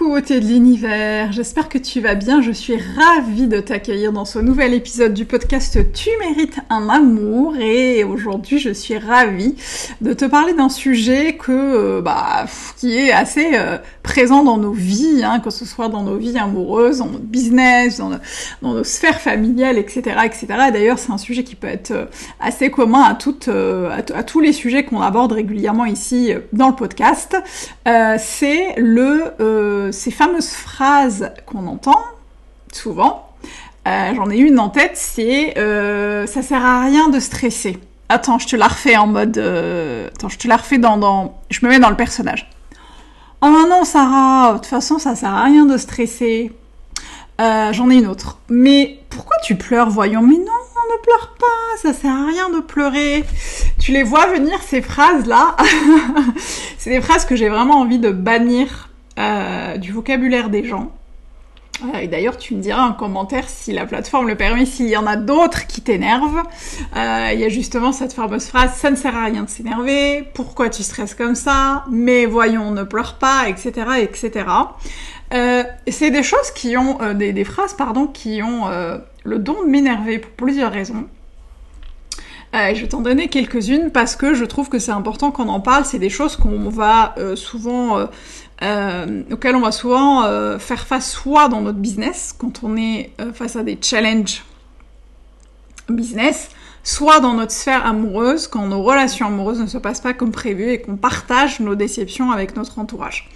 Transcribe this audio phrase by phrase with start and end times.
[0.00, 4.24] Coucou beauté de l'univers, j'espère que tu vas bien, je suis ravie de t'accueillir dans
[4.24, 9.56] ce nouvel épisode du podcast Tu mérites un amour et aujourd'hui je suis ravie
[10.00, 12.46] de te parler d'un sujet que euh, bah
[12.78, 16.38] qui est assez euh, présent dans nos vies, hein, que ce soit dans nos vies
[16.38, 18.10] amoureuses, dans notre business, dans,
[18.62, 20.16] nos sphères familiales, etc.
[20.24, 20.46] etc.
[20.68, 22.06] Et d'ailleurs c'est un sujet qui peut être euh,
[22.40, 27.36] assez commun à, toutes, à, tous les sujets qu'on aborde régulièrement ici dans le podcast.
[27.84, 32.00] c'est le ces fameuses phrases qu'on entend
[32.72, 33.28] souvent,
[33.88, 37.78] euh, j'en ai une en tête, c'est euh, ça sert à rien de stresser.
[38.08, 39.38] Attends, je te la refais en mode.
[39.38, 41.40] attends, je te la refais dans, dans.
[41.48, 42.50] Je me mets dans le personnage.
[43.42, 46.52] Oh non, Sarah, de toute façon, ça sert à rien de stresser.
[47.38, 48.38] J'en ai une autre.
[48.48, 50.22] Mais pourquoi tu pleures, voyons?
[50.22, 50.60] Mais non,
[50.90, 53.24] ne pleure pas, ça sert à rien de pleurer.
[53.78, 55.56] Tu les vois venir, ces phrases-là?
[56.78, 58.89] c'est des phrases que j'ai vraiment envie de bannir
[59.20, 60.90] euh, du vocabulaire des gens.
[61.84, 64.96] Euh, et d'ailleurs, tu me diras en commentaire si la plateforme le permet, s'il y
[64.96, 66.42] en a d'autres qui t'énervent.
[66.96, 70.24] Euh, il y a justement cette fameuse phrase ça ne sert à rien de s'énerver,
[70.32, 74.46] pourquoi tu stresses comme ça, mais voyons, ne pleure pas, etc., etc.
[75.86, 78.68] c'est des choses qui ont, des, phrases, pardon, qui ont
[79.24, 81.06] le don de m'énerver pour plusieurs raisons.
[82.54, 85.84] je vais t'en donner quelques-unes parce que je trouve que c'est important qu'on en parle.
[85.84, 88.08] C'est des choses qu'on va souvent
[88.62, 93.32] auxquels on va souvent euh, faire face soit dans notre business, quand on est euh,
[93.32, 94.44] face à des challenges
[95.88, 96.50] business,
[96.82, 100.70] soit dans notre sphère amoureuse, quand nos relations amoureuses ne se passent pas comme prévu
[100.70, 103.28] et qu'on partage nos déceptions avec notre entourage.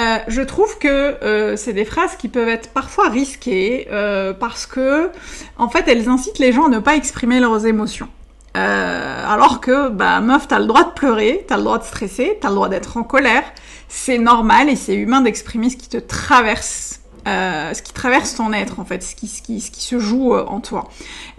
[0.00, 4.66] Euh, je trouve que euh, c'est des phrases qui peuvent être parfois risquées euh, parce
[4.66, 5.10] que,
[5.58, 8.08] en fait, elles incitent les gens à ne pas exprimer leurs émotions.
[8.56, 12.48] Alors que, bah, meuf, t'as le droit de pleurer, t'as le droit de stresser, t'as
[12.48, 13.44] le droit d'être en colère,
[13.88, 18.52] c'est normal et c'est humain d'exprimer ce qui te traverse euh, ce qui traverse ton
[18.52, 20.88] être en fait, ce qui, se joue euh, en toi.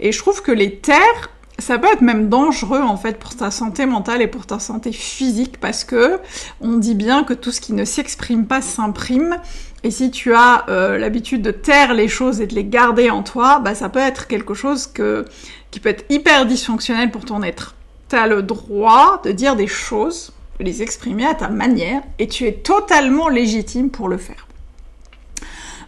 [0.00, 3.50] Et je trouve que les terres, ça peut être même dangereux en fait pour ta
[3.50, 6.20] santé mentale et pour ta santé physique parce que
[6.60, 9.38] on dit bien que tout ce qui ne s'exprime pas s'imprime.
[9.82, 13.22] Et si tu as euh, l'habitude de taire les choses et de les garder en
[13.22, 15.24] toi, bah ça peut être quelque chose que,
[15.70, 17.74] qui peut être hyper dysfonctionnel pour ton être.
[18.08, 22.46] Tu as le droit de dire des choses les exprimer à ta manière et tu
[22.46, 24.46] es totalement légitime pour le faire.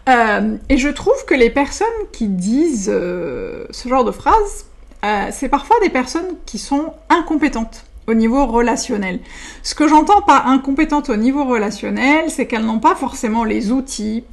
[0.09, 4.65] Euh, et je trouve que les personnes qui disent euh, ce genre de phrases,
[5.03, 9.19] euh, c'est parfois des personnes qui sont incompétentes au niveau relationnel.
[9.61, 14.23] Ce que j'entends par incompétentes au niveau relationnel, c'est qu'elles n'ont pas forcément les outils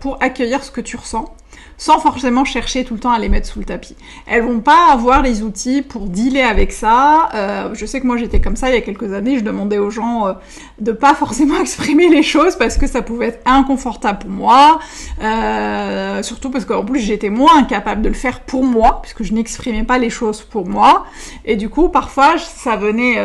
[0.00, 1.34] pour accueillir ce que tu ressens
[1.78, 3.96] sans forcément chercher tout le temps à les mettre sous le tapis.
[4.26, 7.28] Elles vont pas avoir les outils pour dealer avec ça.
[7.34, 9.78] Euh, je sais que moi j'étais comme ça il y a quelques années, je demandais
[9.78, 10.32] aux gens euh,
[10.80, 14.80] de pas forcément exprimer les choses parce que ça pouvait être inconfortable pour moi,
[15.22, 19.32] euh, surtout parce qu'en plus j'étais moins incapable de le faire pour moi puisque je
[19.32, 21.06] n'exprimais pas les choses pour moi
[21.44, 23.16] et du coup parfois ça venait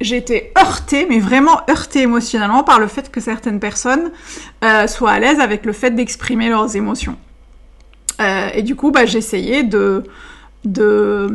[0.00, 4.10] j'étais heurtée, mais vraiment heurtée émotionnellement par le fait que certaines personnes
[4.64, 7.16] euh, soient à l'aise avec le fait d'exprimer leurs émotions.
[8.20, 10.04] Euh, et du coup, bah, j'essayais de
[10.66, 11.28] de,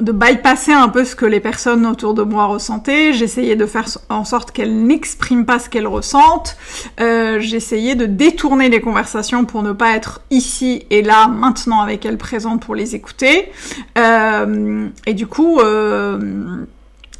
[0.00, 3.12] de bypasser un peu ce que les personnes autour de moi ressentaient.
[3.12, 6.56] J'essayais de faire en sorte qu'elles n'expriment pas ce qu'elles ressentent.
[6.98, 12.06] Euh, J'essayais de détourner les conversations pour ne pas être ici et là, maintenant avec
[12.06, 13.52] elles présentes pour les écouter.
[13.98, 16.64] Euh, et du coup, euh,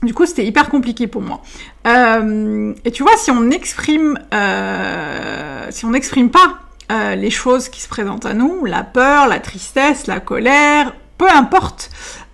[0.03, 1.43] du coup, c'était hyper compliqué pour moi.
[1.87, 6.61] Euh, et tu vois, si on exprime, euh, si on n'exprime pas
[6.91, 11.29] euh, les choses qui se présentent à nous, la peur, la tristesse, la colère, peu
[11.29, 11.91] importe.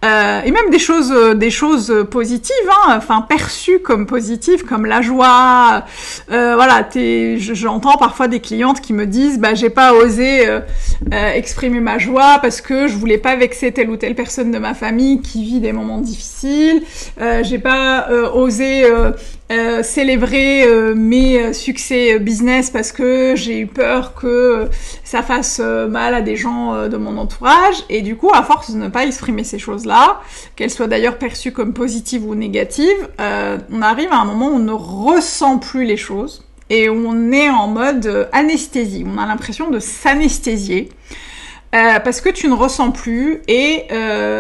[0.06, 4.86] Euh, et même des choses, euh, des choses positives, hein, enfin perçues comme positives, comme
[4.86, 5.84] la joie.
[6.30, 6.88] Euh, voilà,
[7.38, 10.60] j'entends parfois des clientes qui me disent, bah j'ai pas osé euh,
[11.12, 14.58] euh, exprimer ma joie parce que je voulais pas vexer telle ou telle personne de
[14.58, 16.82] ma famille qui vit des moments difficiles.
[17.42, 18.84] j'ai pas osé
[19.52, 24.68] euh, célébrer euh, mes succès business parce que j'ai eu peur que
[25.04, 28.72] ça fasse euh, mal à des gens de mon entourage et du coup à force
[28.72, 29.60] de ne pas exprimer ces
[30.54, 34.58] qu'elles soient d'ailleurs perçues comme positives ou négatives, on arrive à un moment où on
[34.58, 39.78] ne ressent plus les choses et on est en mode anesthésie, on a l'impression de
[39.78, 40.90] s'anesthésier.
[41.70, 43.86] parce que tu ne ressens plus et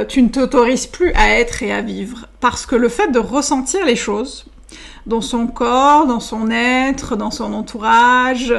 [0.08, 2.26] tu ne t'autorises plus à être et à vivre.
[2.40, 4.46] Parce que le fait de ressentir les choses,
[5.06, 8.52] dans son corps, dans son être, dans son entourage,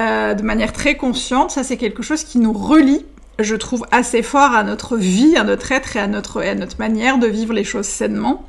[0.00, 1.50] euh, de manière très consciente.
[1.50, 3.06] Ça, c'est quelque chose qui nous relie,
[3.38, 6.78] je trouve, assez fort à notre vie, à notre être et à notre, à notre
[6.78, 8.48] manière de vivre les choses sainement.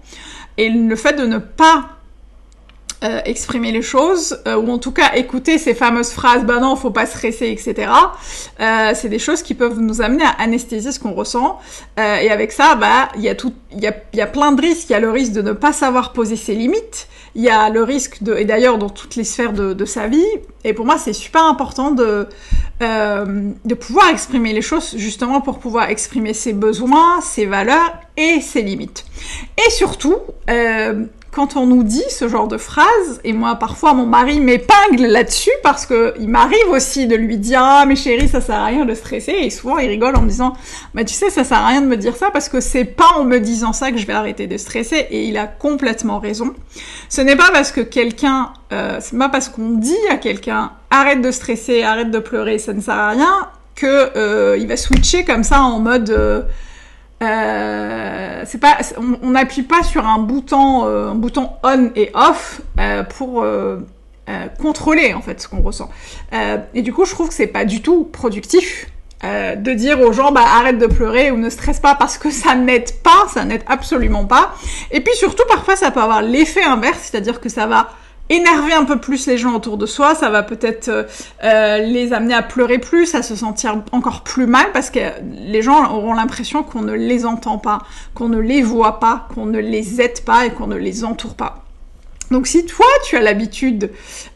[0.57, 1.94] Et le fait de ne pas
[3.06, 6.75] euh, exprimer les choses, euh, ou en tout cas écouter ces fameuses phrases, bah non,
[6.75, 7.92] faut pas stresser, etc.
[8.60, 11.60] Euh, c'est des choses qui peuvent nous amener à anesthésier ce qu'on ressent.
[11.98, 14.62] Et avec ça, bah il y a tout, il y a, y a plein de
[14.62, 14.90] risques.
[14.90, 17.07] Il y a le risque de ne pas savoir poser ses limites.
[17.36, 20.07] Il y a le risque de, et d'ailleurs dans toutes les sphères de, de sa
[20.07, 20.25] vie.
[20.63, 22.28] Et pour moi, c'est super important de
[22.80, 28.63] de pouvoir exprimer les choses justement pour pouvoir exprimer ses besoins, ses valeurs et ses
[28.63, 29.06] limites.
[29.66, 30.18] Et surtout,
[31.35, 35.51] quand on nous dit ce genre de phrase, et moi parfois mon mari m'épingle là-dessus
[35.63, 38.85] parce que il m'arrive aussi de lui dire ah mais chérie ça sert à rien
[38.85, 40.53] de stresser et souvent il rigole en me disant
[40.93, 43.09] bah tu sais ça sert à rien de me dire ça parce que c'est pas
[43.17, 46.53] en me disant ça que je vais arrêter de stresser et il a complètement raison.
[47.09, 51.21] Ce n'est pas parce que quelqu'un, euh, c'est pas parce qu'on dit à quelqu'un arrête
[51.21, 55.25] de stresser, arrête de pleurer, ça ne sert à rien que euh, il va switcher
[55.25, 56.43] comme ça en mode euh,
[57.23, 58.77] euh, c'est pas,
[59.23, 63.77] on n'appuie pas sur un bouton, euh, un bouton on et off euh, pour euh,
[64.27, 65.89] euh, contrôler en fait ce qu'on ressent.
[66.73, 68.88] et du coup, je trouve que c'est pas du tout productif
[69.23, 72.53] de dire aux gens bah arrête de pleurer ou ne stresse pas parce que ça
[72.53, 74.53] n'aide pas, ça n'aide absolument pas.
[74.91, 77.89] Et puis surtout, parfois, ça peut avoir l'effet inverse, c'est-à-dire que ça va
[78.30, 81.04] énerver un peu plus les gens autour de soi, ça va peut-être euh,
[81.44, 85.62] euh, les amener à pleurer plus, à se sentir encore plus mal, parce que les
[85.62, 87.80] gens auront l'impression qu'on ne les entend pas,
[88.13, 91.36] qu'on ne les voit pas, qu'on ne les aide pas et qu'on ne les entoure
[91.36, 91.64] pas.
[92.31, 93.92] Donc si toi tu as l'habitude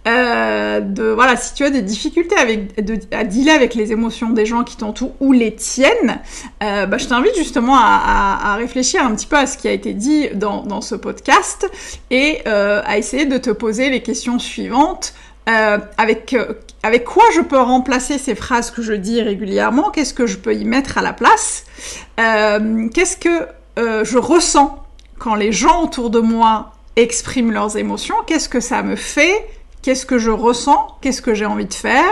[0.08, 2.80] euh, de voilà si tu as des difficultés avec
[3.12, 6.20] à dealer avec les émotions des gens qui t'entourent ou les tiennes,
[6.64, 9.94] euh, bah, je t'invite justement à, réfléchir un petit peu à ce qui a été
[9.94, 11.70] dit dans, ce podcast
[12.12, 15.14] et euh, à essayer de te poser les questions suivantes.
[15.98, 16.36] Avec
[16.84, 19.90] avec quoi je peux remplacer ces phrases que je dis régulièrement?
[19.90, 21.66] Qu'est-ce que je peux y mettre à la place?
[22.18, 23.48] Qu'est-ce que
[23.78, 24.86] je ressens
[25.18, 29.46] quand les gens autour de moi expriment leurs émotions, qu'est-ce que ça me fait,
[29.82, 32.10] qu'est-ce que je ressens, qu'est-ce que j'ai envie de faire,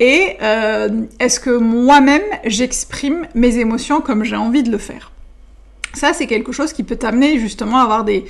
[0.00, 5.12] et euh, est-ce que moi-même j'exprime mes émotions comme j'ai envie de le faire.
[5.94, 8.26] Ça, c'est quelque chose qui peut t'amener justement à avoir des,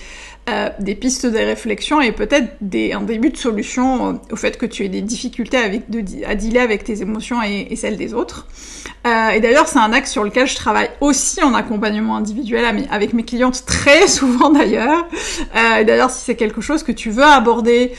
[0.49, 2.49] euh, des pistes de réflexion et peut-être
[2.95, 6.85] un début de solution euh, au fait que tu aies des difficultés à dealer avec
[6.85, 8.47] tes émotions et, celles des autres.
[9.07, 13.13] Euh, et d'ailleurs, c'est un axe sur lequel je travaille aussi en accompagnement individuel avec
[13.13, 15.07] mes clientes très souvent d'ailleurs.
[15.81, 17.93] Et d'ailleurs, si c'est quelque chose que tu veux aborder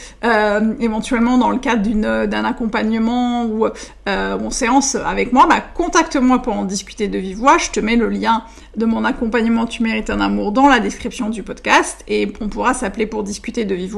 [0.79, 3.67] éventuellement dans le cadre d'un accompagnement ou
[4.07, 7.57] en séance avec moi, bah, contacte-moi pour en discuter de vive voix.
[7.57, 8.43] Je te mets le lien
[8.75, 12.03] de mon accompagnement Tu mérites un amour dans la description du podcast
[12.41, 13.89] on pourra s'appeler pour discuter de vive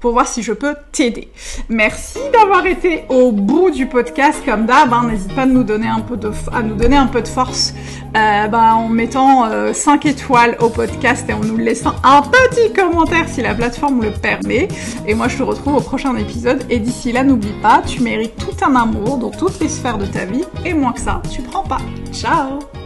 [0.00, 1.28] pour voir si je peux t'aider.
[1.68, 4.92] Merci d'avoir été au bout du podcast comme d'hab.
[4.92, 5.08] Hein.
[5.10, 7.74] N'hésite pas à nous donner un peu de force
[8.16, 12.72] euh, bah, en mettant euh, 5 étoiles au podcast et en nous laissant un petit
[12.72, 14.68] commentaire si la plateforme le permet.
[15.06, 18.36] Et moi je te retrouve au prochain épisode et d'ici là n'oublie pas, tu mérites
[18.36, 21.42] tout un amour dans toutes les sphères de ta vie et moins que ça, tu
[21.42, 21.80] prends pas.
[22.12, 22.79] Ciao